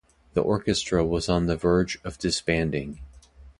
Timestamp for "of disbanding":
2.03-3.01